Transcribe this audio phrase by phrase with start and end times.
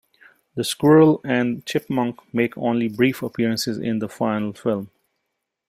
[0.55, 4.89] The squirrel and chipmunk make only brief appearances in the final film.